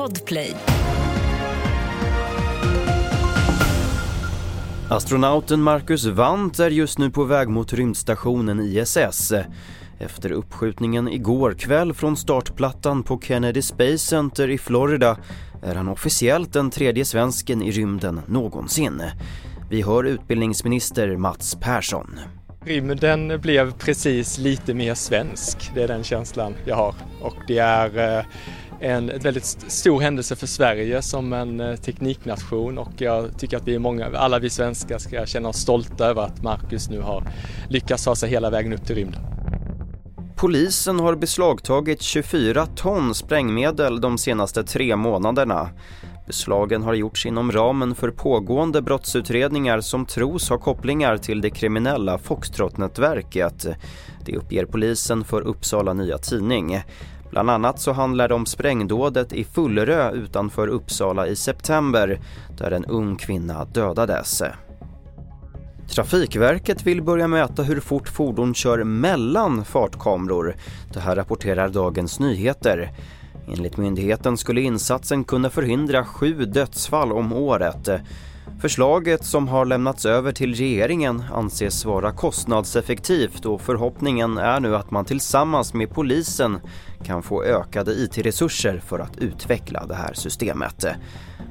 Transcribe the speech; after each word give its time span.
Podplay. 0.00 0.54
Astronauten 4.88 5.62
Marcus 5.62 6.06
Wandt 6.06 6.58
är 6.58 6.70
just 6.70 6.98
nu 6.98 7.10
på 7.10 7.24
väg 7.24 7.48
mot 7.48 7.72
rymdstationen 7.72 8.60
ISS. 8.60 9.32
Efter 9.98 10.32
uppskjutningen 10.32 11.08
igår 11.08 11.52
kväll 11.52 11.94
från 11.94 12.16
startplattan 12.16 13.02
på 13.02 13.20
Kennedy 13.20 13.62
Space 13.62 13.98
Center 13.98 14.50
i 14.50 14.58
Florida 14.58 15.16
är 15.62 15.74
han 15.74 15.88
officiellt 15.88 16.52
den 16.52 16.70
tredje 16.70 17.04
svensken 17.04 17.62
i 17.62 17.70
rymden 17.70 18.20
någonsin. 18.26 19.02
Vi 19.70 19.82
hör 19.82 20.04
utbildningsminister 20.04 21.16
Mats 21.16 21.54
Persson. 21.60 22.20
Rymden 22.64 23.40
blev 23.40 23.72
precis 23.72 24.38
lite 24.38 24.74
mer 24.74 24.94
svensk, 24.94 25.70
det 25.74 25.82
är 25.82 25.88
den 25.88 26.04
känslan 26.04 26.54
jag 26.64 26.76
har. 26.76 26.94
Och 27.20 27.36
det 27.46 27.58
är 27.58 28.24
en 28.80 29.10
väldigt 29.22 29.44
stor 29.44 30.00
händelse 30.00 30.36
för 30.36 30.46
Sverige 30.46 31.02
som 31.02 31.32
en 31.32 31.60
eh, 31.60 31.76
tekniknation 31.76 32.78
och 32.78 32.92
jag 32.96 33.38
tycker 33.38 33.56
att 33.56 33.68
vi 33.68 33.74
är 33.74 33.78
många, 33.78 34.06
alla 34.14 34.38
vi 34.38 34.50
svenskar 34.50 34.98
ska 34.98 35.26
känna 35.26 35.48
oss 35.48 35.56
stolta 35.56 36.06
över 36.06 36.22
att 36.22 36.42
Marcus 36.42 36.90
nu 36.90 37.00
har 37.00 37.24
lyckats 37.68 38.04
ta 38.04 38.16
sig 38.16 38.30
hela 38.30 38.50
vägen 38.50 38.72
upp 38.72 38.86
till 38.86 38.96
rymden. 38.96 39.22
Polisen 40.36 41.00
har 41.00 41.16
beslagtagit 41.16 42.02
24 42.02 42.66
ton 42.66 43.14
sprängmedel 43.14 44.00
de 44.00 44.18
senaste 44.18 44.64
tre 44.64 44.96
månaderna. 44.96 45.70
Beslagen 46.26 46.82
har 46.82 46.94
gjorts 46.94 47.26
inom 47.26 47.52
ramen 47.52 47.94
för 47.94 48.10
pågående 48.10 48.82
brottsutredningar 48.82 49.80
som 49.80 50.06
tros 50.06 50.48
ha 50.48 50.58
kopplingar 50.58 51.16
till 51.16 51.40
det 51.40 51.50
kriminella 51.50 52.18
Foxtrot-nätverket. 52.18 53.66
Det 54.24 54.36
uppger 54.36 54.66
polisen 54.66 55.24
för 55.24 55.42
Uppsala 55.42 55.92
Nya 55.92 56.18
Tidning. 56.18 56.82
Bland 57.30 57.50
annat 57.50 57.80
så 57.80 57.92
handlar 57.92 58.28
det 58.28 58.34
om 58.34 58.46
sprängdådet 58.46 59.32
i 59.32 59.44
Fullerö 59.44 60.10
utanför 60.10 60.68
Uppsala 60.68 61.26
i 61.26 61.36
september 61.36 62.20
där 62.58 62.70
en 62.70 62.84
ung 62.84 63.16
kvinna 63.16 63.64
dödades. 63.64 64.42
Trafikverket 65.90 66.86
vill 66.86 67.02
börja 67.02 67.28
mäta 67.28 67.62
hur 67.62 67.80
fort 67.80 68.08
fordon 68.08 68.54
kör 68.54 68.84
mellan 68.84 69.64
fartkameror. 69.64 70.56
Det 70.92 71.00
här 71.00 71.16
rapporterar 71.16 71.68
Dagens 71.68 72.20
Nyheter. 72.20 72.92
Enligt 73.48 73.76
myndigheten 73.76 74.36
skulle 74.36 74.60
insatsen 74.60 75.24
kunna 75.24 75.50
förhindra 75.50 76.04
sju 76.04 76.44
dödsfall 76.44 77.12
om 77.12 77.32
året. 77.32 77.88
Förslaget 78.60 79.24
som 79.24 79.48
har 79.48 79.64
lämnats 79.64 80.06
över 80.06 80.32
till 80.32 80.54
regeringen 80.54 81.24
anses 81.32 81.84
vara 81.84 82.12
kostnadseffektivt 82.12 83.46
och 83.46 83.60
förhoppningen 83.60 84.38
är 84.38 84.60
nu 84.60 84.76
att 84.76 84.90
man 84.90 85.04
tillsammans 85.04 85.74
med 85.74 85.90
polisen 85.90 86.58
kan 87.04 87.22
få 87.22 87.44
ökade 87.44 87.92
IT-resurser 87.92 88.82
för 88.86 88.98
att 88.98 89.18
utveckla 89.18 89.86
det 89.86 89.94
här 89.94 90.14
systemet. 90.14 90.84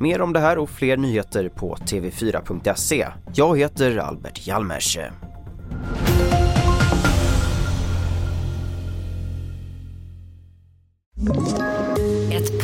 Mer 0.00 0.20
om 0.20 0.32
det 0.32 0.40
här 0.40 0.58
och 0.58 0.70
fler 0.70 0.96
nyheter 0.96 1.48
på 1.48 1.76
tv4.se. 1.76 3.06
Jag 3.34 3.58
heter 3.58 3.96
Albert 3.96 4.46
Hjalmers. 4.46 4.98